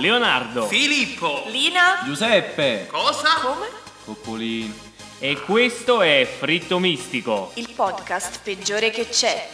[0.00, 1.42] Leonardo Filippo.
[1.48, 2.00] Lina?
[2.04, 2.86] Giuseppe!
[2.90, 3.34] Cosa?
[3.42, 3.66] Come?
[4.06, 4.72] Coccolino.
[5.18, 7.50] e questo è Fritto Mistico.
[7.54, 9.46] Il podcast peggiore che c'è.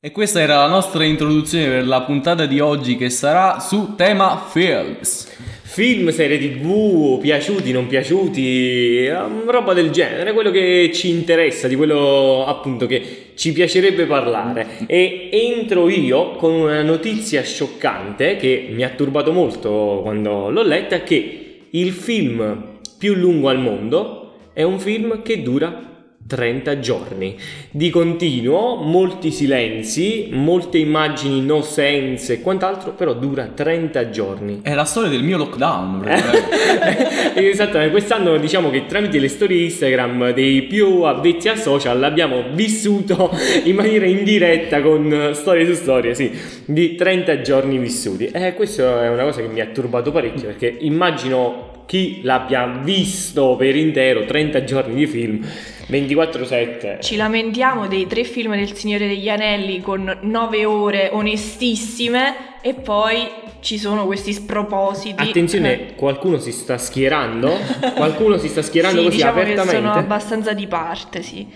[0.00, 4.44] E questa era la nostra introduzione per la puntata di oggi che sarà su tema
[4.46, 5.28] films.
[5.78, 11.76] Film, serie tv, piaciuti, non piaciuti, ehm, roba del genere, quello che ci interessa, di
[11.76, 14.66] quello appunto che ci piacerebbe parlare.
[14.88, 21.02] E entro io con una notizia scioccante che mi ha turbato molto quando l'ho letta,
[21.02, 25.97] che il film più lungo al mondo è un film che dura
[26.28, 27.36] 30 giorni
[27.70, 34.60] di continuo, molti silenzi, molte immagini no sense e quant'altro, però dura 30 giorni.
[34.62, 36.04] È la storia del mio lockdown.
[37.34, 43.30] Esattamente, quest'anno diciamo che tramite le storie Instagram dei più avvezzi al social abbiamo vissuto
[43.64, 46.30] in maniera indiretta con storie su storie, sì,
[46.66, 48.26] di 30 giorni vissuti.
[48.26, 53.56] E questa è una cosa che mi ha turbato parecchio perché immagino chi l'abbia visto
[53.56, 55.42] per intero 30 giorni di film
[55.86, 56.98] 24/7.
[57.00, 63.26] Ci lamentiamo dei tre film del Signore degli Anelli con nove ore onestissime e poi
[63.60, 65.22] ci sono questi spropositi.
[65.22, 67.56] Attenzione, qualcuno si sta schierando,
[67.96, 69.76] qualcuno si sta schierando sì, così diciamo che apertamente.
[69.76, 71.46] sono abbastanza di parte, sì.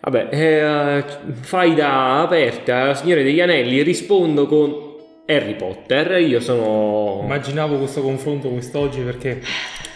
[0.00, 1.04] Vabbè, eh,
[1.42, 4.85] fai da aperta, Signore degli Anelli, rispondo con
[5.26, 6.20] Harry Potter.
[6.20, 7.20] Io sono.
[7.22, 9.42] Immaginavo questo confronto quest'oggi perché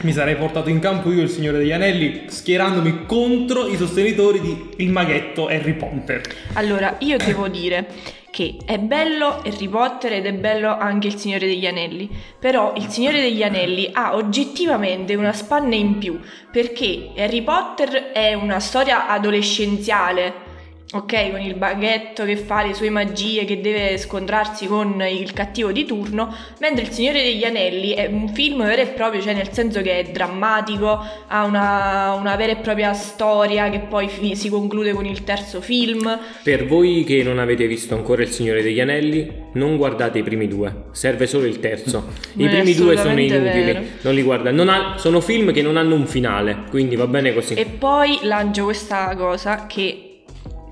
[0.03, 4.69] mi sarei portato in campo io il Signore degli Anelli schierandomi contro i sostenitori di
[4.77, 6.23] Il maghetto Harry Potter.
[6.55, 7.87] Allora, io devo dire
[8.31, 12.09] che è bello Harry Potter ed è bello anche il Signore degli Anelli,
[12.39, 16.19] però il Signore degli Anelli ha oggettivamente una spanna in più,
[16.51, 20.49] perché Harry Potter è una storia adolescenziale,
[20.93, 25.71] ok, con il baghetto che fa le sue magie, che deve scontrarsi con il cattivo
[25.71, 29.53] di turno, mentre il Signore degli Anelli è un film vero e proprio, cioè nel
[29.53, 34.49] senso che è drammatico, ha una, una vera e propria storia che poi fi- si
[34.49, 36.19] conclude con il terzo film.
[36.43, 40.49] Per voi che non avete visto ancora Il Signore degli Anelli, non guardate i primi
[40.49, 42.09] due, serve solo il terzo.
[42.35, 43.81] I Non primi due sono inutili, vero.
[44.03, 44.51] non li guarda.
[44.51, 47.55] Non ha- sono film che non hanno un finale, quindi va bene così.
[47.55, 50.10] E poi lancio questa cosa che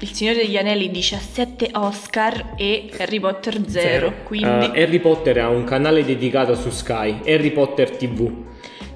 [0.01, 4.15] il Signore degli Anelli 17 Oscar e Harry Potter 0, Zero.
[4.25, 8.31] quindi Uh, Harry Potter ha un canale dedicato su Sky, Harry Potter TV.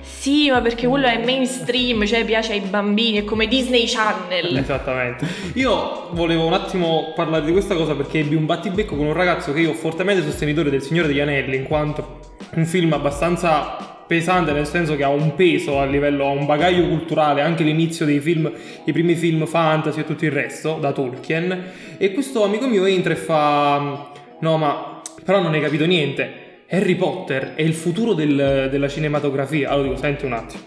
[0.00, 4.56] sì, ma perché quello è mainstream, cioè piace ai bambini, è come Disney Channel.
[4.56, 5.26] Esattamente.
[5.54, 9.52] Io volevo un attimo parlare di questa cosa perché ebbi un battibecco con un ragazzo
[9.52, 12.20] che io ho fortemente sostenitore del Signore degli Anelli in quanto
[12.54, 13.81] un film abbastanza
[14.16, 18.04] pesante nel senso che ha un peso a livello, ha un bagaglio culturale, anche l'inizio
[18.04, 18.50] dei film,
[18.84, 21.64] i primi film fantasy e tutto il resto da Tolkien
[21.96, 26.40] e questo amico mio entra e fa no ma però non hai capito niente.
[26.68, 29.70] Harry Potter è il futuro del- della cinematografia.
[29.70, 30.62] Allora dico, senti un attimo.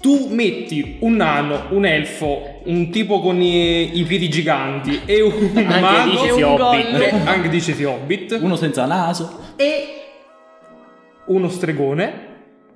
[0.00, 5.32] Tu metti un nano, un elfo, un tipo con i, i piedi giganti e un
[5.54, 7.00] Anche mago, dici E un Hobbit.
[7.00, 9.38] e anche dicesi Hobbit, Uno senza naso.
[9.56, 9.84] e
[11.26, 12.21] uno stregone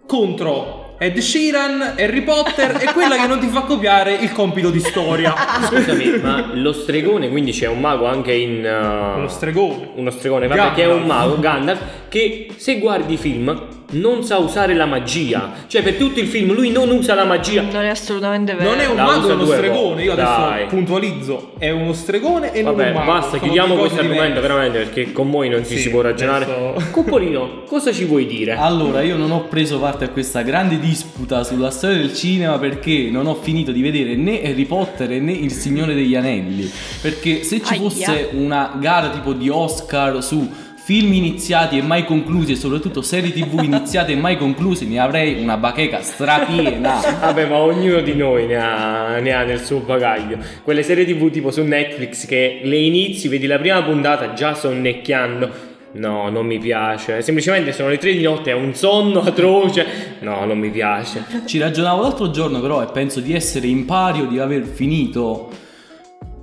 [0.06, 4.80] contro Ed Sheeran, Harry Potter e quella che non ti fa copiare il compito di
[4.80, 5.34] storia.
[5.66, 8.64] Scusami, ma lo stregone, quindi c'è un mago anche in...
[8.64, 9.90] uh, Uno stregone.
[9.94, 11.20] uno stregone, vabbè, che è un Gandalf.
[11.28, 15.52] mago, Gandalf, che se guardi i film non sa usare la magia.
[15.66, 17.62] Cioè, per tutto il film lui non usa la magia.
[17.62, 18.70] Non è assolutamente vero.
[18.70, 20.02] Non è un La mago, è uno stregone.
[20.02, 20.66] Io adesso Dai.
[20.66, 23.12] puntualizzo: è uno stregone e non Vabbè, un mago.
[23.12, 26.44] basta, Sono chiudiamo questo argomento veramente perché con voi non ci Sì, si può ragionare.
[26.44, 28.52] adesso- Cuppolino, cosa ci vuoi dire?
[28.56, 33.08] Allora, io non ho preso parte a questa grande disputa sulla storia del cinema perché
[33.10, 36.70] non ho finito di vedere né Harry Potter né Il Signore degli Anelli.
[37.00, 37.80] Perché se ci Aia.
[37.82, 43.32] fosse una gara tipo di Oscar su film iniziati e mai conclusi e soprattutto serie
[43.32, 47.00] tv iniziate e mai concluse, ne avrei una bacheca strapiena.
[47.22, 50.38] Vabbè, ma ognuno di noi ne ha, ne ha nel suo bagaglio.
[50.62, 55.50] Quelle serie TV tipo su Netflix che le inizi, vedi la prima puntata già sonnecchiando.
[55.94, 57.20] No, non mi piace.
[57.20, 59.84] Semplicemente sono le tre di notte, è un sonno atroce.
[60.20, 61.24] No, non mi piace.
[61.46, 65.50] Ci ragionavo l'altro giorno però e penso di essere in pari o di aver finito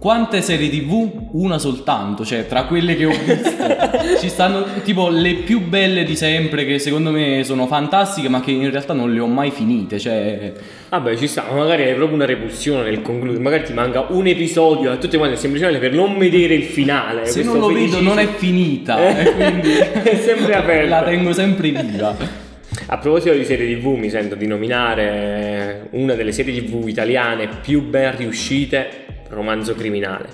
[0.04, 1.30] quante serie tv?
[1.32, 3.64] Una soltanto, cioè tra quelle che ho visto
[4.20, 8.52] ci stanno tipo le più belle di sempre che secondo me sono fantastiche ma che
[8.52, 10.52] in realtà non le ho mai finite, cioè
[10.90, 13.42] Vabbè, ci sta, ma magari hai proprio una repulsione nel concludere.
[13.42, 17.26] Magari ti manca un episodio a tutte quante, semplicemente per non vedere il finale.
[17.26, 19.72] se non lo vedo feticismo- non è finita e quindi
[20.04, 21.00] è sempre aperta.
[21.00, 22.42] la tengo sempre viva.
[22.88, 27.84] A proposito di serie tv, mi sento di nominare una delle serie tv italiane più
[27.84, 29.03] ben riuscite,
[29.34, 30.30] Romanzo Criminale.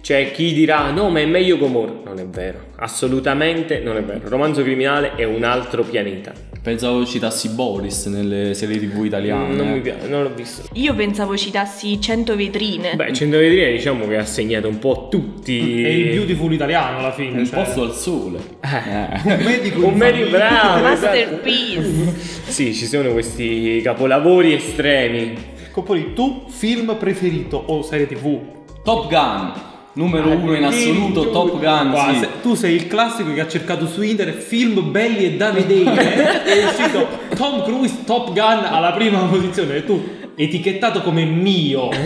[0.00, 1.92] C'è chi dirà no, ma è meglio Gomorra.
[2.04, 4.28] Non è vero, Assolutamente non è vero.
[4.28, 6.32] Romanzo criminale è un altro pianeta.
[6.62, 9.54] Pensavo citassi Boris nelle serie tv italiane.
[9.54, 9.72] Non eh.
[9.72, 10.62] mi piace, non l'ho visto.
[10.74, 12.96] Io pensavo citassi 100 vetrine.
[12.96, 15.84] Beh, 100 vetrine diciamo che ha segnato un po' tutti.
[15.84, 17.38] È il beautiful italiano alla fine.
[17.40, 17.62] Un cioè.
[17.62, 18.38] posto al sole.
[18.60, 19.20] Eh.
[19.24, 20.28] Un medico Un famiglia.
[20.28, 20.86] bravo.
[20.88, 21.06] esatto.
[21.06, 22.14] Masterpiece.
[22.48, 25.58] Sì, ci sono questi capolavori estremi.
[25.72, 28.38] Poi tu film preferito o serie tv?
[28.82, 29.52] Top Gun,
[29.94, 31.90] numero uno in assoluto, Tu- Top Gun.
[31.90, 32.18] Guarda, sì.
[32.20, 36.42] se- tu sei il classico che ha cercato su internet film belli e da vedere.
[36.44, 37.06] è uscito
[37.36, 39.76] Tom Cruise Top Gun alla prima posizione.
[39.76, 40.02] E tu
[40.34, 41.88] etichettato come mio.
[41.90, 41.96] Ti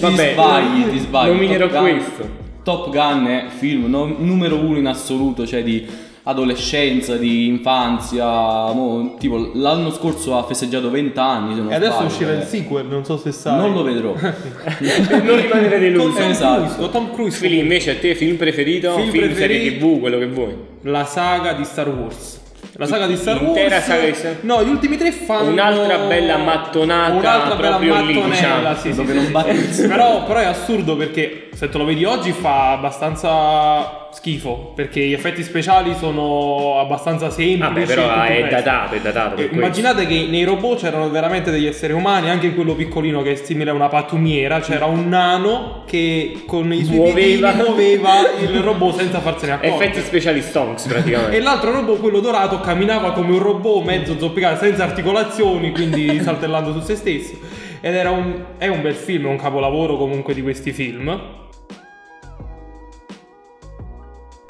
[0.00, 1.28] Vabbè, sbagli, ti sbagli.
[1.32, 2.28] nominerò Top Gun- questo.
[2.62, 5.86] Top Gun è film no- numero uno in assoluto, cioè di
[6.24, 8.24] adolescenza, di infanzia.
[8.72, 11.54] mo, tipo l'anno scorso ha festeggiato 20 anni.
[11.54, 12.44] Se non e adesso sbaglio, uscirà il eh.
[12.46, 13.56] sequel, non so se sai.
[13.56, 14.14] Non lo vedrò.
[14.18, 16.18] non rimanere Con deluso.
[16.18, 16.60] Tom Esatto.
[16.62, 17.36] Cruise, con Tom Cruise.
[17.38, 18.94] Fili, invece a te film preferito?
[18.94, 19.58] Film Film, preferiti?
[19.64, 20.56] serie tv, quello che vuoi.
[20.82, 22.38] La saga di Star Wars.
[22.74, 23.84] La saga di Star Intera Wars.
[23.86, 25.50] saga di Star- No, gli ultimi tre fanno.
[25.50, 28.74] Un'altra bella mattonata Un'altra bella proprio lì, mattonella, diciamo.
[28.76, 29.18] sì, sì, Dove sì.
[29.18, 29.88] non batte il sole.
[29.88, 34.72] però, però è assurdo perché se te lo vedi oggi fa abbastanza schifo.
[34.74, 37.58] Perché gli effetti speciali sono abbastanza semplici.
[37.58, 39.34] Vabbè, però è datato, è datato.
[39.34, 39.54] Eh, questo.
[39.54, 43.70] Immaginate che nei robot c'erano veramente degli esseri umani, anche quello piccolino che è simile
[43.70, 47.52] a una pattumiera, c'era un nano che con i suoi Muoveva.
[47.54, 49.84] muoveva il robot senza farsene accorgere.
[49.84, 51.36] Effetti speciali stonks praticamente.
[51.40, 56.72] E l'altro robot, quello dorato, camminava come un robot mezzo zoppicato, senza articolazioni, quindi saltellando
[56.72, 57.34] su se stesso.
[57.80, 61.38] Ed era un, è un bel film, è un capolavoro comunque di questi film.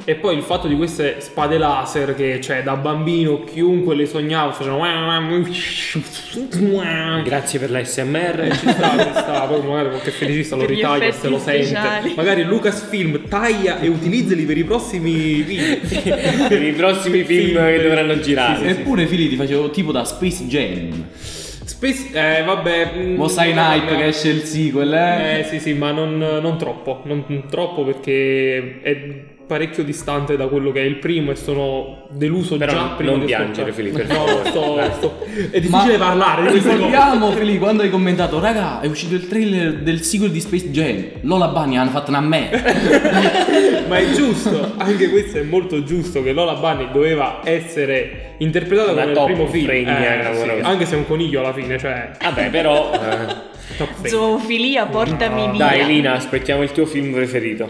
[0.05, 4.53] E poi il fatto di queste spade laser che, cioè, da bambino chiunque le sognava
[4.53, 4.79] facevano...
[7.23, 8.49] Grazie per la SMR.
[8.51, 11.65] Ci sta, ci sta, poi magari qualche felicista lo ritaglia se lo sente.
[11.65, 12.15] speciali.
[12.17, 15.79] Magari Lucasfilm taglia e utilizzali per i prossimi video.
[16.49, 17.83] per i prossimi film Film, che sì.
[17.83, 18.57] dovranno girare.
[18.57, 21.07] Sì, sì, Eppure Fili ti facevo tipo da Space Jam.
[21.65, 22.93] Space, eh, vabbè.
[22.97, 25.39] mm, Mo sai in hype che esce il sequel, eh?
[25.41, 27.01] Eh, sì, sì, ma non, non troppo.
[27.05, 28.97] Non troppo perché è
[29.51, 33.11] parecchio distante da quello che è il primo e sono deluso Però già non- prima
[33.11, 33.73] non di piangere, ascoltare.
[33.73, 34.91] Fili, per No, sto, Dai.
[34.93, 35.19] sto-
[35.51, 36.59] È difficile parlare di.
[36.59, 41.05] Ricordiamo, Fili, quando hai commentato, raga, è uscito il trailer del sequel di Space Jam.
[41.23, 42.49] Lola Bunny hanno fatto una me.
[43.89, 49.05] Ma è giusto, anche questo è molto giusto che Lola Bunny doveva essere interpretata come
[49.07, 49.69] nel top primo film.
[49.69, 52.93] Eh, lavoro sì, anche se è un coniglio alla fine, cioè Vabbè, però.
[52.95, 54.09] eh.
[54.09, 55.67] Zoofilia, portami via.
[55.67, 57.69] Dai, Lina, aspettiamo il tuo film preferito.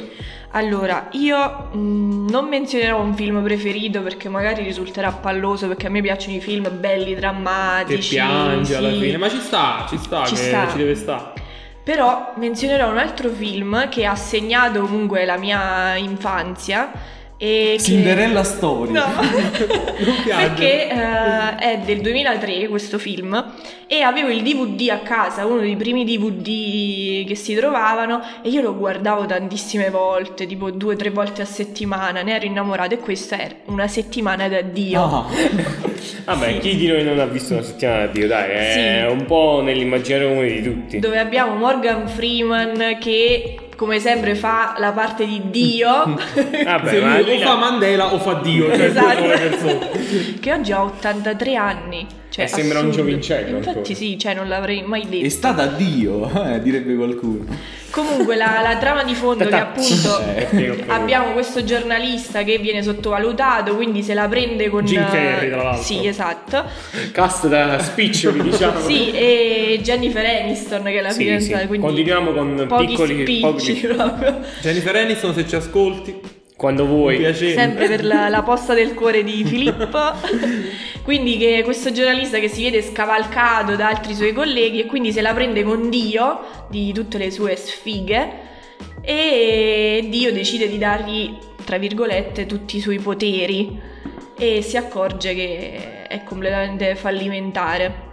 [0.53, 6.01] Allora, io mh, non menzionerò un film preferito perché magari risulterà palloso perché a me
[6.03, 8.15] piacciono i film belli, Che drammatici.
[8.15, 8.99] piange alla sì.
[9.01, 10.69] fine, ma ci sta, ci sta, Ci che sta.
[10.71, 11.33] ci deve stare.
[11.85, 16.91] Però menzionerò un altro film che ha segnato comunque la mia infanzia
[17.43, 17.83] e che...
[17.83, 18.93] Cinderella Story.
[18.93, 19.03] No,
[20.37, 23.53] perché eh, è del 2003 questo film
[23.87, 28.61] e avevo il DVD a casa, uno dei primi DVD che si trovavano e io
[28.61, 32.99] lo guardavo tantissime volte, tipo due o tre volte a settimana, ne ero innamorata e
[32.99, 35.03] questa era una settimana da Dio.
[35.03, 35.27] Ah,
[36.25, 38.27] Vabbè, chi di noi non ha visto una settimana da Dio?
[38.27, 39.11] Dai, è Sì.
[39.13, 40.99] un po' nell'immaginario comune di tutti.
[40.99, 45.89] Dove abbiamo Morgan Freeman che come sempre fa la parte di Dio
[46.65, 49.89] Vabbè, Se ma lui o fa Mandela o fa Dio, cioè Esatto.
[50.39, 52.07] che oggi ha 83 anni.
[52.29, 53.95] Cioè, E sembra un giovincello Infatti ancora.
[53.95, 55.25] sì, cioè non l'avrei mai detto.
[55.25, 57.47] è stata Dio, eh, direbbe qualcuno.
[57.91, 60.19] Comunque la, la trama di fondo che appunto
[60.51, 64.85] Eh, abbiamo questo giornalista che viene sottovalutato, quindi se la prende con...
[64.85, 65.83] Jim Carrey, tra l'altro.
[65.83, 66.65] Sì, esatto.
[67.13, 68.81] Cast da spiccioli, diciamo.
[68.81, 71.67] Sì, e Jennifer Aniston che è la Sì, fidanzata, sì.
[71.67, 74.41] quindi Continuiamo con pochi piccoli- spicci pochi- proprio.
[74.61, 76.21] Jennifer Aniston, se ci ascolti,
[76.61, 77.33] Quando vuoi.
[77.33, 79.99] Sempre per la, la posta del cuore di Filippo.
[81.03, 85.23] Quindi che questo giornalista che si vede scavalcato da altri suoi colleghi e quindi se
[85.23, 88.33] la prende con Dio di tutte le sue sfighe
[89.01, 93.81] e Dio decide di dargli, tra virgolette, tutti i suoi poteri
[94.37, 98.09] e si accorge che è completamente fallimentare.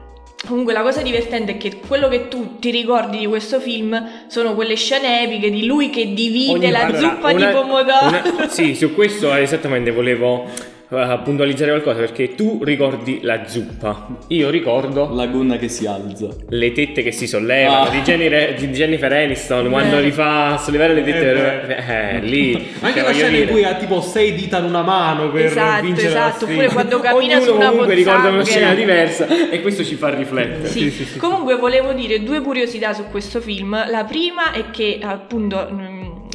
[0.48, 4.54] Comunque la cosa divertente è che quello che tu ti ricordi di questo film sono
[4.56, 8.08] quelle scene epiche di lui che divide Ogni- la allora, zuppa una- di pomodoro.
[8.08, 10.50] una- sì, su questo esattamente volevo
[10.90, 14.08] eh, puntualizzare qualcosa perché tu ricordi la zuppa.
[14.28, 16.28] Io ricordo La gonna che si alza.
[16.50, 17.90] le tette che si sollevano Ah.
[17.90, 20.02] di, Jennifer, di Jennifer Aniston quando Eh.
[20.02, 21.26] li fa sollevare le tette.
[21.68, 22.54] Eh, Eh, lì.
[22.82, 25.84] Anche cioè, la scena in cui ha tipo sei dita in una mano per Esatto,
[25.84, 26.52] vincere la esatto, sfida.
[26.52, 30.10] oppure quando cammina Ognuno su una comunque ricorda una scena diversa e questo ci fa
[30.14, 30.68] riflettere.
[30.68, 30.80] Sì.
[30.80, 31.18] Sì, sì, sì.
[31.20, 33.72] Comunque volevo dire due curiosità su questo film.
[33.90, 35.68] La prima è che appunto.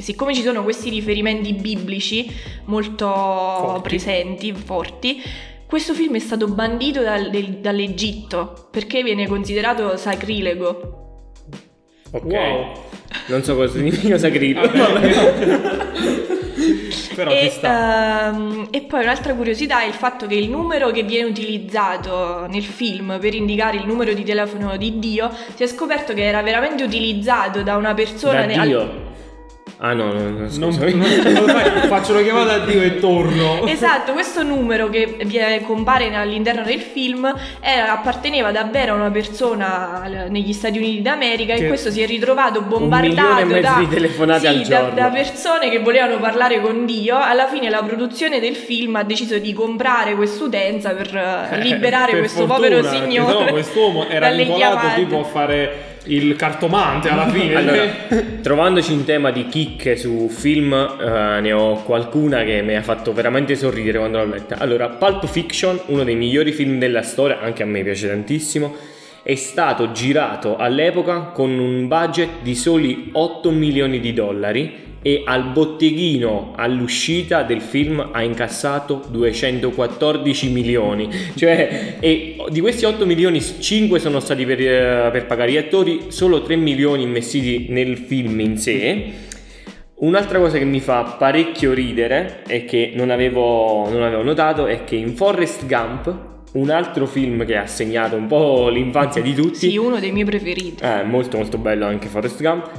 [0.03, 2.31] Siccome ci sono questi riferimenti biblici
[2.67, 5.23] molto presenti, forti,
[5.67, 10.99] questo film è stato bandito dal- del- dall'Egitto perché viene considerato sacrilego.
[12.11, 12.25] Ok.
[12.25, 12.73] Wow.
[13.29, 14.71] Non so cosa significa sacrificio.
[17.15, 18.29] Però e, ci sta.
[18.29, 22.63] ehm, e poi un'altra curiosità è il fatto che il numero che viene utilizzato nel
[22.63, 26.83] film per indicare il numero di telefono di Dio si è scoperto che era veramente
[26.85, 29.11] utilizzato da una persona Da ne- al- Dio.
[29.85, 31.03] Ah no, no, no Non, non-
[31.49, 33.67] fai, faccio una chiamata a Dio e torno.
[33.67, 35.17] Esatto, questo numero che
[35.67, 37.25] compare all'interno del film
[37.59, 42.07] era- apparteneva davvero a una persona negli Stati Uniti d'America Che- e questo si è
[42.07, 44.95] ritrovato e bombardato mezzo da, di telefonate sì, al da- giorno.
[44.95, 47.19] da persone che volevano parlare con Dio.
[47.21, 52.21] Alla fine la produzione del film ha deciso di comprare quest'utenza per eh, liberare Per
[52.21, 53.33] questo fortuna, povero signore.
[53.33, 57.55] sennò quest'uomo era vincolato tipo a fare il cartomante alla fine.
[57.63, 57.85] Allora,
[58.43, 63.13] trovandoci in tema di chicche su film, eh, ne ho qualcuna che mi ha fatto
[63.13, 64.57] veramente sorridere quando l'ho letta.
[64.59, 68.75] Allora, Pulp Fiction, uno dei migliori film della storia, anche a me piace tantissimo,
[69.23, 75.51] è stato girato all'epoca con un budget di soli 8 milioni di dollari e al
[75.51, 81.09] botteghino all'uscita del film ha incassato 214 milioni.
[81.35, 86.05] Cioè, e di questi 8 milioni 5 sono stati per, eh, per pagare gli attori,
[86.09, 89.05] solo 3 milioni investiti nel film in sé.
[89.97, 94.83] Un'altra cosa che mi fa parecchio ridere e che non avevo, non avevo notato è
[94.85, 99.71] che in Forrest Gump, un altro film che ha segnato un po' l'infanzia di tutti,
[99.71, 100.83] Sì, uno dei miei preferiti.
[100.83, 102.71] eh, molto molto bello anche Forrest Gump.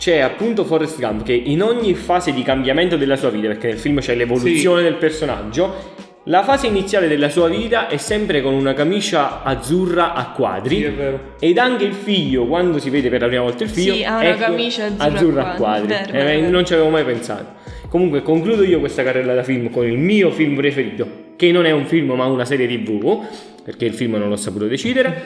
[0.00, 3.76] C'è appunto Forrest Gump che in ogni fase di cambiamento della sua vita, perché nel
[3.78, 8.72] film c'è l'evoluzione del personaggio, la fase iniziale della sua vita è sempre con una
[8.72, 10.76] camicia azzurra a quadri.
[10.76, 11.20] Sì, è vero.
[11.38, 14.20] Ed anche il figlio, quando si vede per la prima volta il figlio, Sì, ha
[14.20, 15.88] una camicia azzurra a a quadri.
[15.88, 16.12] quadri.
[16.12, 16.48] Vero, Eh, vero.
[16.50, 17.58] Non ci avevo mai pensato.
[17.90, 21.72] Comunque concludo io questa carriera da film con il mio film preferito, che non è
[21.72, 23.20] un film ma una serie tv,
[23.62, 25.22] perché il film non l'ho saputo decidere,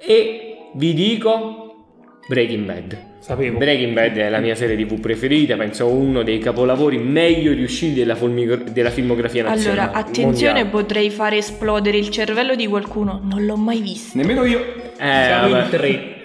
[0.00, 1.84] e vi dico
[2.26, 2.98] Breaking Bad.
[3.26, 3.58] Sapevo.
[3.58, 8.14] Breaking Bad è la mia serie tv preferita, penso uno dei capolavori meglio riusciti della,
[8.14, 9.80] fulmigo- della filmografia nazionale.
[9.80, 10.64] Allora, attenzione, mondiale.
[10.66, 13.20] potrei fare esplodere il cervello di qualcuno.
[13.24, 14.16] Non l'ho mai visto.
[14.16, 14.60] Nemmeno io.
[14.60, 15.64] Eh, Siamo vabbè.
[15.64, 16.15] in tre.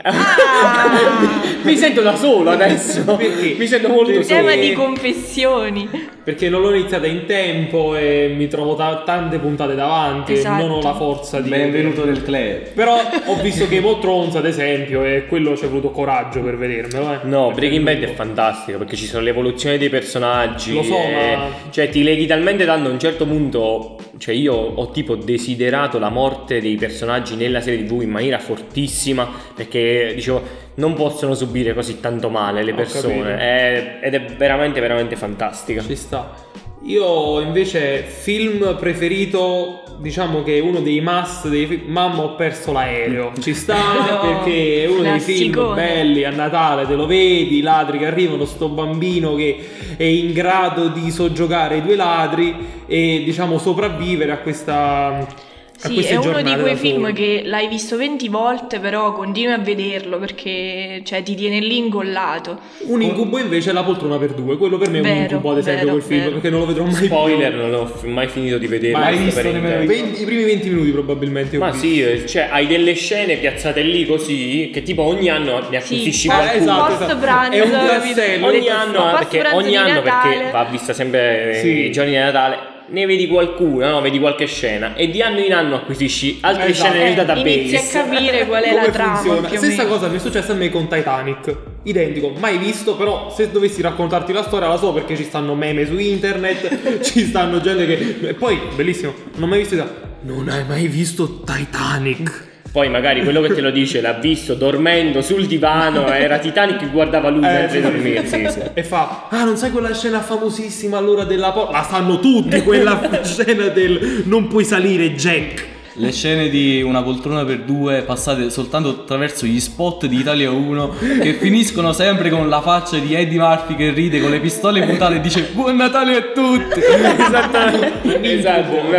[1.63, 3.03] Mi sento da solo adesso.
[3.15, 3.55] Perché?
[3.57, 4.25] Mi sento molto solo.
[4.25, 6.09] Tema di confessioni.
[6.23, 10.63] Perché non l'ho iniziata in tempo e mi trovo ta- tante puntate davanti Esatto.
[10.63, 11.49] e non ho la forza di...
[11.49, 12.73] Benvenuto nel club.
[12.75, 16.57] Però ho visto Game of Thrones ad esempio e quello ci è voluto coraggio per
[16.57, 17.13] vedermelo.
[17.13, 17.17] Eh.
[17.23, 20.73] No, Breaking Bad è fantastico perché ci sono l'evoluzione dei personaggi.
[20.75, 23.95] Lo so, e- ma- Cioè, ti leghi talmente tanto a un certo punto.
[24.19, 29.27] Cioè, io ho tipo desiderato la morte dei personaggi nella serie TV in maniera fortissima
[29.55, 30.69] perché dicevo.
[30.75, 33.37] Non possono subire così tanto male le Ho persone.
[33.37, 35.81] È- ed è veramente, veramente fantastica.
[35.81, 36.49] Ci sta.
[36.83, 42.71] Io invece film preferito, diciamo che è uno dei must dei film, Mamma ho perso
[42.71, 43.33] l'aereo.
[43.39, 47.61] Ci sta No, perché è uno dei film belli a Natale, te lo vedi, i
[47.61, 49.59] ladri che arrivano, sto bambino che
[49.95, 52.55] è in grado di soggiogare i due ladri
[52.87, 55.49] e diciamo sopravvivere a questa
[55.81, 60.19] Sì, è uno di quei film che l'hai visto 20 volte, però continui a vederlo
[60.19, 62.59] perché cioè, ti tiene lì incollato.
[62.87, 65.51] Un incubo invece è la poltrona per due, quello per me è un Vero, incubo
[65.51, 66.31] ad esempio vero, quel film vero.
[66.33, 67.61] perché non lo vedrò mai Spoiler, più.
[67.61, 68.97] non ho f- mai finito di vederlo.
[68.99, 69.91] Mai sto visto per nemmeno intero.
[69.97, 70.03] io.
[70.05, 71.57] 20 I primi 20 minuti probabilmente.
[71.57, 71.85] Ma visto.
[71.87, 75.75] sì, eh, cioè hai delle scene piazzate lì così che tipo ogni anno ne Sì,
[75.95, 76.61] acquisisci Eh, qualcuno.
[76.61, 77.17] esatto, esatto.
[77.17, 78.15] pranzo, È un capito?
[78.15, 78.45] tassello.
[78.47, 81.85] ogni anno, perché ogni anno perché va vista sempre Sì.
[81.85, 84.01] i giorni di Natale ne vedi qualcuna, no?
[84.01, 86.89] vedi qualche scena e di anno in anno acquisisci altre Esatto.
[86.89, 87.49] scene nel Eh, database.
[87.49, 89.47] inizi a capire qual è la trama.
[89.49, 91.55] Stessa cosa mi è successa a me con Titanic.
[91.83, 95.85] Identico, mai visto, però se dovessi raccontarti la storia la so perché ci stanno meme
[95.85, 98.27] su internet, ci stanno gente che...
[98.29, 100.09] E poi, bellissimo, non ho mai visto...
[100.23, 102.49] Non hai mai visto Titanic?
[102.71, 106.87] Poi magari quello che te lo dice l'ha visto dormendo sul divano, era Titanic che
[106.87, 108.21] guardava lui Eh, mentre dormiva.
[108.23, 108.47] sì.
[108.49, 108.59] Sì.
[108.73, 111.71] E fa, ah non sai quella scena famosissima allora della porta?
[111.73, 115.67] La sanno tutti quella scena del non puoi salire Jack.
[115.95, 120.95] Le scene di una poltrona per due passate soltanto attraverso gli spot di Italia 1
[121.21, 125.15] che finiscono sempre con la faccia di Eddie Murphy che ride con le pistole puntate
[125.15, 126.79] e dice Buon Natale a tutti!
[127.19, 128.21] Esattamente.
[128.21, 128.89] esatto,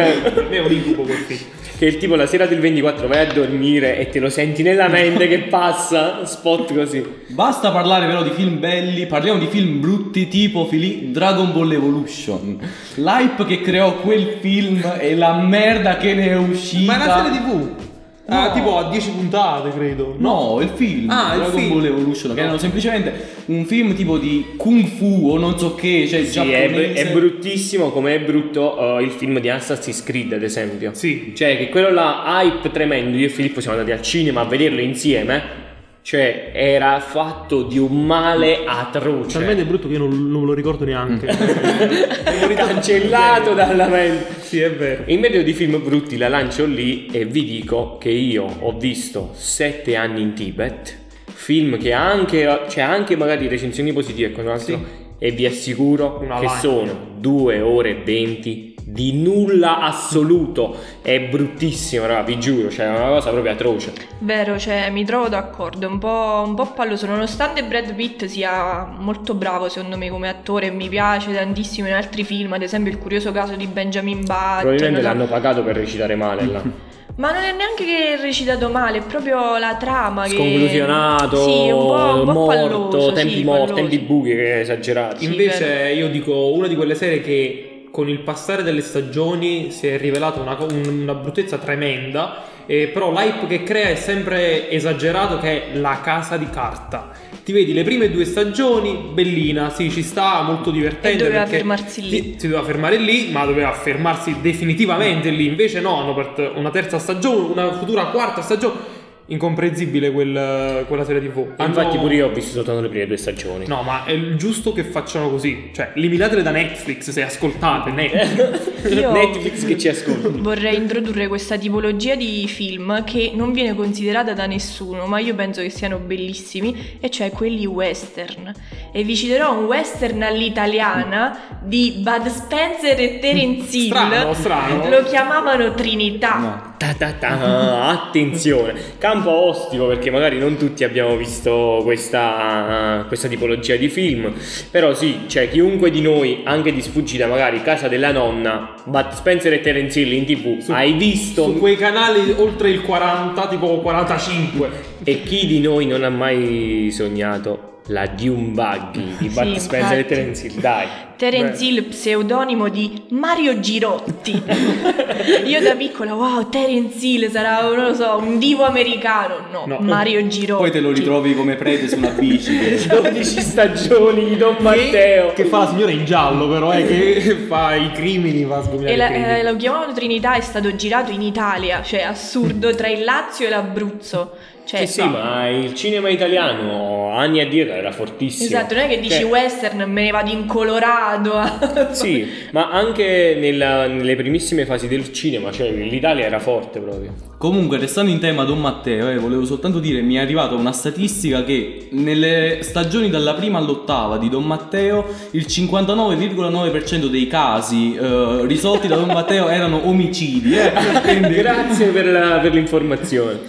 [0.51, 1.41] è un incubo quel film.
[1.83, 4.87] Che il tipo la sera del 24 vai a dormire e te lo senti nella
[4.87, 7.05] mente che passa spot così.
[7.27, 12.57] Basta parlare però di film belli, parliamo di film brutti tipo fili- Dragon Ball Evolution.
[12.95, 16.93] L'hype che creò quel film e la merda che ne è uscita.
[16.93, 17.92] Ma è una serie tv.
[18.33, 18.53] Ah, No.
[18.55, 20.15] tipo a 10 puntate, credo.
[20.19, 21.73] No, il film Ah, il Dragon film.
[21.73, 26.07] Ball Evolution, che erano semplicemente un film tipo di Kung Fu o non so che,
[26.09, 30.43] cioè Sì, è, è bruttissimo come è brutto eh, il film di Assassin's Creed, ad
[30.43, 30.91] esempio.
[30.95, 31.33] Sì.
[31.35, 33.17] Cioè, che quello là, hype tremendo.
[33.17, 35.61] Io e Filippo siamo andati al cinema a vederlo insieme.
[36.03, 39.39] Cioè, era fatto di un male atroce.
[39.39, 41.27] Talmente brutto che io non, non lo ricordo neanche.
[42.57, 44.41] Cancellato dalla mente.
[44.41, 45.05] Sì, è vero.
[45.07, 49.31] In merito di film brutti la lancio lì e vi dico che io ho visto
[49.35, 50.99] Sette anni in Tibet,
[51.33, 54.85] film che ha anche, cioè anche magari recensioni positive e quant'altro,
[55.19, 56.59] e vi assicuro Una che line.
[56.59, 60.77] sono 2 ore e 20 di nulla assoluto.
[61.01, 63.93] È bruttissimo, raga, vi giuro, cioè è una cosa proprio atroce.
[64.19, 68.85] Vero, cioè mi trovo d'accordo, è un po', un po' palloso, nonostante Brad Pitt sia
[68.97, 72.99] molto bravo secondo me come attore, mi piace tantissimo in altri film, ad esempio il
[72.99, 74.59] curioso caso di Benjamin Button.
[74.61, 76.63] Probabilmente la- l'hanno pagato per recitare male là.
[77.15, 80.35] Ma non è neanche che è recitato male, è proprio la trama che...
[80.35, 82.47] Sconclusionato, Sì, un po', un po' morto,
[82.89, 85.25] palloso, tempi sì, morti, tempi buchi, che esagerati.
[85.27, 89.87] Sì, Invece io dico una di quelle serie che con il passare delle stagioni si
[89.87, 90.57] è rivelata una,
[90.89, 96.39] una bruttezza tremenda, eh, però l'hype che crea è sempre esagerato che è la casa
[96.39, 97.11] di carta.
[97.45, 101.23] Ti vedi le prime due stagioni, bellina, sì, ci sta, molto divertente.
[101.23, 102.23] E doveva fermarsi lì.
[102.23, 105.47] Si, si doveva fermare lì, ma doveva fermarsi definitivamente lì.
[105.47, 108.92] Invece no, hanno una terza stagione, una futura quarta stagione.
[109.27, 111.53] Incomprensibile quel- quella serie tv.
[111.57, 113.67] Hanno- Infatti pure io ho visto soltanto le prime due stagioni.
[113.67, 115.71] No, ma è giusto che facciano così.
[115.73, 117.91] Cioè, eliminatele da Netflix se ascoltate.
[117.91, 118.71] Netflix.
[118.89, 120.29] Io- Netflix che ci ascolta.
[120.29, 125.61] Vorrei introdurre questa tipologia di film che non viene considerata da nessuno, ma io penso
[125.61, 128.53] che siano bellissimi, e cioè quelli western.
[128.93, 133.87] E vi citerò un western all'italiana di Bud Spencer e Terence Hill.
[133.87, 134.89] Strano, strano.
[134.89, 136.39] Lo chiamavano Trinità.
[136.39, 136.71] No.
[136.83, 143.77] Ta ta ta, attenzione, campo ostico perché magari non tutti abbiamo visto questa, questa tipologia
[143.77, 144.33] di film,
[144.69, 149.53] però sì, cioè chiunque di noi, anche di sfuggita magari Casa della Nonna, Bud Spencer
[149.53, 154.71] e Terence Hill in tv, hai visto Su quei canali oltre il 40, tipo 45.
[155.05, 159.99] e chi di noi non ha mai sognato la Dune Buggy di Bud Sì, Spencer
[159.99, 160.07] e.
[160.07, 160.87] Terence Hill, dai.
[161.17, 164.43] Terence Hill, pseudonimo di Mario Girotti.
[165.47, 169.35] Io da piccola, wow, Terence Hill sarà, non lo so, un divo americano.
[169.51, 169.79] No, No.
[169.81, 170.63] Mario Girotti.
[170.63, 172.57] Poi te lo ritrovi come prete su una bici.
[172.59, 175.33] che- 12 stagioni di Don Matteo.
[175.33, 178.93] Che fa la signora in giallo, però, eh, che fa i crimini, va a sgominare
[178.93, 183.05] E la- eh, lo chiamavano Trinità è stato girato in Italia, cioè assurdo, tra il
[183.05, 184.33] Lazio e l'Abruzzo.
[184.65, 188.47] Cioè, Sì, sì, ma il cinema italiano anni addietro era fortissimo.
[188.47, 191.41] Esatto, non è che dici Cioè, western, me ne vado in Colorado.
[191.93, 197.13] Sì, ma anche nella- nelle primissime fasi del cinema, cioè l'Italia era forte proprio.
[197.37, 201.43] Comunque, restando in tema Don Matteo, eh, volevo soltanto dire, mi è arrivata una statistica
[201.45, 208.87] che nelle stagioni dalla prima all'ottava di Don Matteo il 59,9% dei casi eh, risolti
[208.87, 210.57] da Don Matteo erano omicidi.
[210.57, 210.73] Eh.
[211.03, 213.41] Quindi- Grazie per, la- per l'informazione.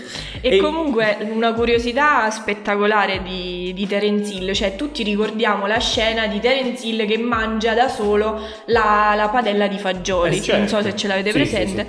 [0.45, 6.41] E comunque una curiosità spettacolare di, di Terence Hill, cioè tutti ricordiamo la scena di
[6.41, 10.59] Terence Hill che mangia da solo la, la padella di fagioli, Eh, certo.
[10.59, 11.87] non so se ce l'avete Sì, presente.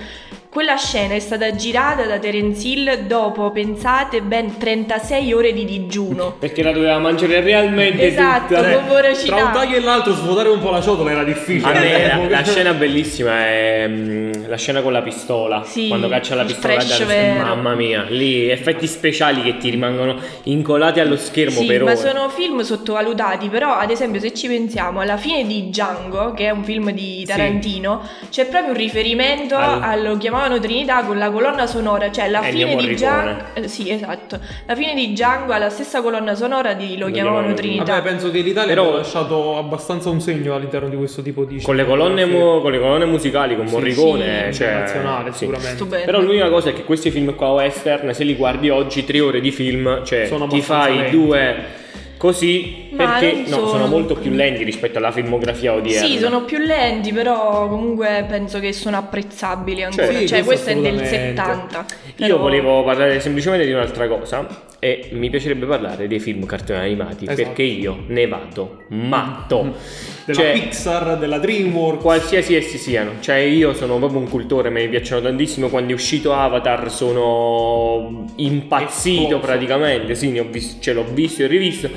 [0.54, 6.36] Quella scena è stata girata da Terence Hill dopo, pensate, ben 36 ore di digiuno.
[6.38, 8.70] Perché la doveva mangiare realmente Esatto, tutta.
[8.72, 9.34] con voracità.
[9.34, 11.72] Tra un taglio e l'altro svuotare un po' la ciotola era difficile.
[11.76, 15.64] A me Eh, la, la scena bellissima è mm, la scena con la pistola.
[15.64, 17.42] Sì, quando caccia la pistola da.
[17.42, 21.96] Mamma mia, lì effetti speciali che ti rimangono incolati allo schermo Sì, per ma ore.
[21.96, 26.50] sono film sottovalutati, però ad esempio se ci pensiamo alla fine di Django, che è
[26.50, 30.02] un film di Tarantino, c'è proprio un riferimento Al- al...
[30.04, 32.94] lo chiamavano Trinità con la colonna sonora, cioè la Ennio fine di.
[32.94, 37.06] Django, eh, sì esatto, la fine di Django ha la stessa colonna sonora di lo,
[37.06, 37.92] Lo chiamavano chiamavano Trinità.
[37.94, 41.60] Vabbè, penso che l'Italia Però- abbia lasciato abbastanza un segno all'interno di questo tipo di
[41.62, 45.38] Con le, colonne, mu- con le colonne musicali, con Sì, Morricone, sì, cioè, internazionale sì.
[45.38, 45.74] sicuramente.
[45.76, 46.04] Stupendo.
[46.06, 49.40] Però l'unica cosa è che questi film qua western, se li guardi oggi, tre ore
[49.40, 51.10] di film, cioè Sono ti fai lenti.
[51.16, 51.82] due
[52.16, 56.06] così, Perché non no, sono- sono molto più lenti rispetto alla filmografia odierna.
[56.06, 60.06] Sì, sono più lenti, però comunque penso che sono apprezzabili ancora.
[60.06, 61.42] Cioè, sì, cioè, questo questo è del assolutamente.
[61.42, 61.86] 70.
[62.16, 64.46] Io però- volevo parlare semplicemente di un'altra cosa
[64.78, 67.42] e mi piacerebbe parlare dei film cartoni animati Esatto.
[67.42, 69.74] perché io ne vado matto.
[70.24, 72.00] Della Cioè, Pixar, della DreamWorks.
[72.02, 75.68] Qualsiasi essi siano, cioè io sono proprio un cultore, mi piacciono tantissimo.
[75.68, 80.14] Quando è uscito Avatar sono impazzito praticamente.
[80.14, 81.90] Sì, ne ho visto, ce l'ho visto e rivisto.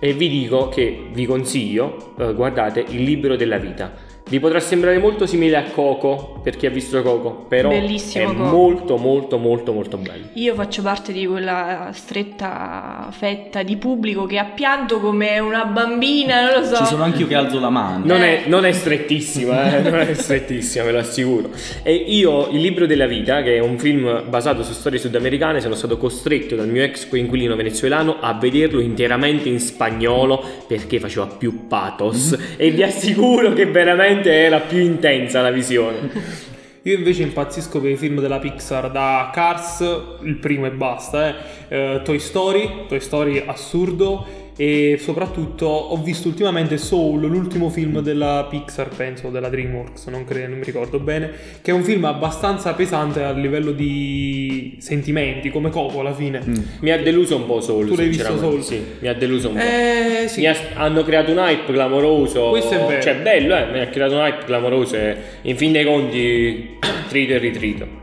[0.00, 4.07] E vi dico che vi consiglio, eh, guardate il libro della vita.
[4.28, 8.26] Vi potrà sembrare molto simile a Coco per chi ha visto Coco, però Bellissimo è
[8.34, 8.42] Coco.
[8.50, 10.26] molto molto molto molto bello.
[10.34, 16.42] Io faccio parte di quella stretta fetta di pubblico che ha pianto come una bambina,
[16.50, 16.76] non lo so.
[16.76, 18.04] Ci sono anch'io che alzo la mano.
[18.04, 18.44] Non Eh.
[18.44, 21.50] è, non è strettissima, eh, non è strettissima, ve lo assicuro.
[21.82, 25.74] E io, Il libro della vita, che è un film basato su storie sudamericane, sono
[25.74, 31.66] stato costretto dal mio ex coinquilino venezuelano a vederlo interamente in spagnolo perché faceva più
[31.66, 32.36] pathos.
[32.56, 36.56] E vi assicuro che veramente era più intensa la visione.
[36.82, 39.80] Io invece impazzisco per i film della Pixar, da Cars,
[40.22, 41.34] il primo e basta, eh,
[41.68, 44.26] eh, Toy Story, Toy Story assurdo
[44.60, 50.48] e soprattutto ho visto ultimamente Soul, l'ultimo film della Pixar, penso, della DreamWorks, non, credo,
[50.48, 51.30] non mi ricordo bene,
[51.62, 56.42] che è un film abbastanza pesante a livello di sentimenti, come Coco alla fine.
[56.80, 57.86] Mi ha deluso un po' Soul.
[57.86, 58.36] Tu l'hai visto.
[58.36, 58.62] Soul?
[58.64, 59.60] Sì, mi ha deluso un po'.
[59.60, 62.48] Eh sì, Mi ha- hanno creato un hype clamoroso.
[62.50, 63.00] Questo è vero.
[63.00, 63.66] Cioè, bello, eh.
[63.70, 64.96] Mi ha creato un hype clamoroso.
[64.96, 67.97] E in fin dei conti, trito e ritrito.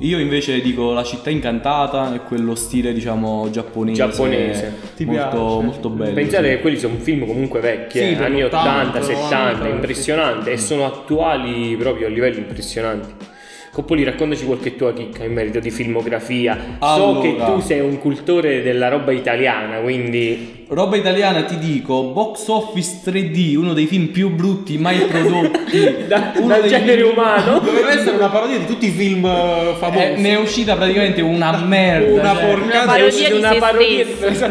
[0.00, 3.96] Io invece dico La città incantata e quello stile, diciamo, giapponese.
[3.96, 4.74] Giapponese.
[4.94, 5.64] Ti molto, piace?
[5.64, 6.14] molto bello.
[6.14, 6.54] Pensate sì.
[6.54, 10.52] che quelli sono film comunque vecchi, Sì, eh, anni 80, 80, 70, 90, impressionante.
[10.52, 13.26] E sono attuali proprio a livelli impressionanti.
[13.72, 16.56] Coppoli, raccontaci qualche tua chicca in merito di filmografia.
[16.80, 17.20] So Allora.
[17.20, 20.57] che tu sei un cultore della roba italiana, quindi.
[20.70, 25.56] Roba italiana ti dico, Box Office 3D, uno dei film più brutti mai prodotti.
[26.08, 27.58] Da- Uno dal dei genere film- umano.
[27.60, 30.02] doveva essere una parodia di tutti i film eh, famosi.
[30.04, 32.20] Eh, ne è uscita praticamente una merda.
[32.20, 32.44] Una cioè.
[32.46, 32.76] porcata.
[32.82, 34.46] Una parodia È uscita di una se parodia stesso.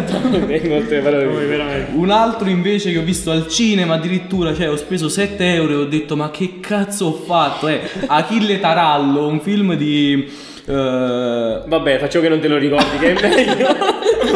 [1.94, 5.76] Un altro invece che ho visto al cinema addirittura, cioè ho speso 7 euro e
[5.76, 7.68] ho detto ma che cazzo ho fatto?
[7.68, 10.28] È Achille Tarallo, un film di...
[10.68, 13.76] eh, Vabbè, faccio che non te lo ricordi, che è meglio.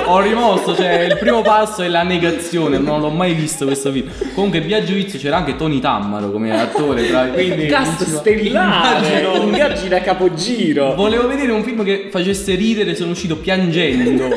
[0.06, 4.10] ho rimosso, cioè il primo passo è la negazione, non l'ho mai visto questo film.
[4.34, 9.44] Comunque Viaggio Vizio c'era anche Tony Tammaro come attore, tra quindi Cast stellare, Immagino.
[9.44, 10.94] ingaggi da capogiro.
[10.96, 14.30] Volevo vedere un film che facesse ridere, sono uscito piangendo.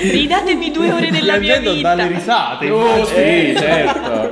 [0.00, 1.94] Ridatemi due ore della mia Piangendo vita.
[1.94, 2.70] dalle risate.
[2.70, 4.27] Oh, sì, certo.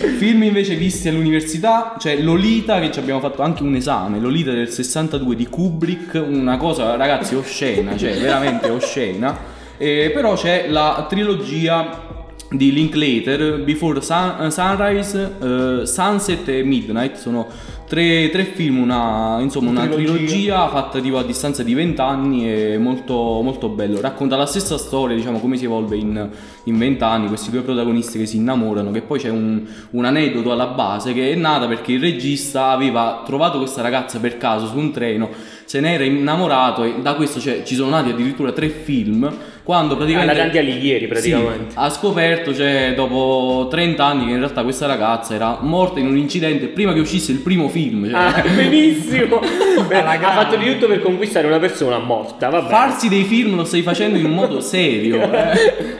[0.00, 4.70] Film invece visti all'università, cioè Lolita che ci abbiamo fatto anche un esame, Lolita del
[4.70, 9.36] 62 di Kubrick, una cosa ragazzi oscena, cioè veramente oscena.
[9.76, 12.08] Eh, però c'è la trilogia
[12.50, 17.46] di Linklater, Before Sun- Sunrise, eh, Sunset e Midnight, sono
[17.90, 20.12] tre, tre film, una, insomma una Trilogia.
[20.12, 24.00] trilogia fatta tipo a distanza di 20 anni e molto, molto bello.
[24.00, 26.30] Racconta la stessa storia, diciamo, come si evolve in,
[26.64, 30.52] in 20 anni, questi due protagonisti che si innamorano, che poi c'è un, un aneddoto
[30.52, 34.78] alla base che è nata perché il regista aveva trovato questa ragazza per caso su
[34.78, 35.28] un treno,
[35.64, 39.28] se ne era innamorato e da questo cioè, ci sono nati addirittura tre film,
[39.70, 40.32] quando praticamente...
[40.32, 41.70] Alla Dante Alighieri, praticamente.
[41.70, 46.08] Sì, ha scoperto, cioè, dopo 30 anni, che in realtà questa ragazza era morta in
[46.08, 48.10] un incidente prima che uscisse il primo film.
[48.10, 49.38] Cioè, Ah, benissimo.
[49.86, 52.48] Beh, ha fatto di tutto per conquistare una persona morta.
[52.48, 52.68] Vabbè.
[52.68, 55.22] Farsi dei film lo stai facendo in un modo serio.
[55.32, 55.98] eh.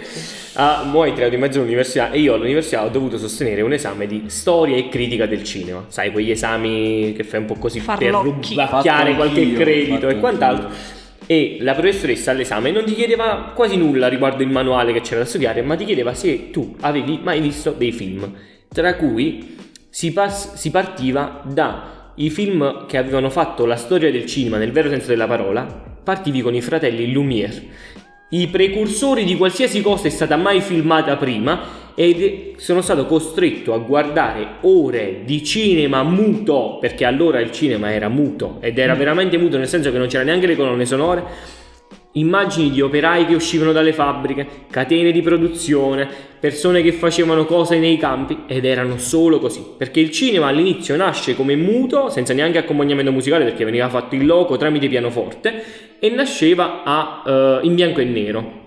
[0.54, 4.08] Ah, mo hai tirato in mezzo all'università e io all'università ho dovuto sostenere un esame
[4.08, 5.84] di storia e critica del cinema.
[5.86, 8.56] Sai, quegli esami che fai un po' così Farlocchi.
[8.56, 10.98] per rubacchiare qualche anch'io, credito e quant'altro.
[11.30, 15.26] E la professoressa all'esame non ti chiedeva quasi nulla riguardo il manuale che c'era da
[15.26, 18.34] studiare, ma ti chiedeva se tu avevi mai visto dei film,
[18.66, 19.56] tra cui
[19.88, 24.88] si, pas- si partiva dai film che avevano fatto la storia del cinema nel vero
[24.88, 25.62] senso della parola,
[26.02, 27.62] partivi con i fratelli Lumière,
[28.30, 31.60] i precursori di qualsiasi cosa è stata mai filmata prima
[31.94, 38.08] ed sono stato costretto a guardare ore di cinema muto, perché allora il cinema era
[38.08, 41.58] muto ed era veramente muto nel senso che non c'era neanche le colonne sonore.
[42.12, 46.08] Immagini di operai che uscivano dalle fabbriche, catene di produzione,
[46.40, 49.64] persone che facevano cose nei campi ed erano solo così.
[49.76, 54.26] Perché il cinema all'inizio nasce come muto, senza neanche accompagnamento musicale perché veniva fatto in
[54.26, 55.62] loco tramite pianoforte
[56.00, 58.59] e nasceva a, eh, in bianco e nero.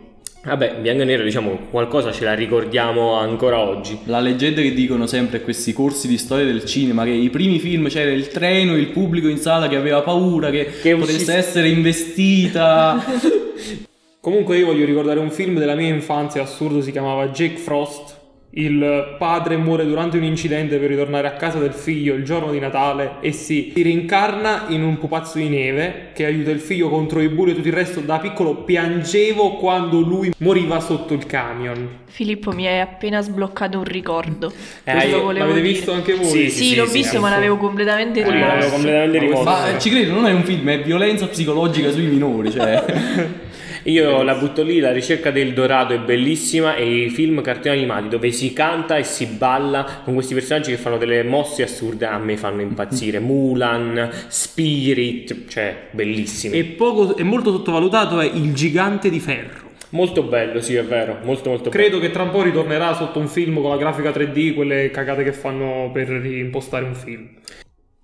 [0.45, 3.99] Vabbè, bianco e nero diciamo qualcosa ce la ricordiamo ancora oggi.
[4.05, 7.87] La leggenda che dicono sempre questi corsi di storia del cinema che i primi film
[7.87, 11.69] c'era il treno, il pubblico in sala che aveva paura che, Che potesse uscisse- essere
[11.69, 13.01] investita.
[14.19, 18.12] Comunque io voglio ricordare un film della mia infanzia assurdo, si chiamava Jake Frost.
[18.55, 22.59] Il padre muore durante un incidente per ritornare a casa del figlio il giorno di
[22.59, 27.19] Natale e si, si rincarna in un pupazzo di neve che aiuta il figlio contro
[27.19, 28.01] i bulli e tutto il resto.
[28.01, 32.01] Da piccolo piangevo quando lui moriva sotto il camion.
[32.05, 34.53] Filippo mi hai appena sbloccato un ricordo.
[34.83, 35.73] Eh, Questo volevo L'avete dire.
[35.73, 36.25] visto anche voi?
[36.25, 37.33] Sì, Sì, l'ho sì, visto, sì, ma sì.
[37.33, 38.69] l'avevo completamente Eh, l'avevo rimosso.
[38.69, 39.43] completamente rimosso.
[39.45, 42.51] Ma ci credo, non è un film, è violenza psicologica sui minori.
[42.51, 42.83] Cioè.
[43.83, 48.07] Io la butto lì, la ricerca del Dorado è bellissima e i film cartoni animati
[48.07, 52.17] dove si canta e si balla con questi personaggi che fanno delle mosse assurde a
[52.17, 53.19] me fanno impazzire.
[53.23, 56.57] Mulan, Spirit, cioè bellissimi.
[56.57, 59.71] E, poco, e molto sottovalutato è Il gigante di ferro.
[59.89, 63.27] Molto bello, sì, è vero, molto molto Credo che tra un po' ritornerà sotto un
[63.27, 67.29] film con la grafica 3D, quelle cagate che fanno per reimpostare un film.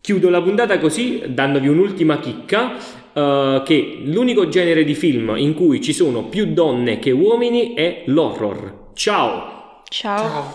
[0.10, 2.78] Chiudo la puntata così dandovi un'ultima chicca
[3.14, 8.06] eh, che l'unico genere di film in cui ci sono più donne che uomini è
[8.08, 8.94] l'horror.
[8.96, 9.84] Ciao!
[9.88, 10.48] Ciao.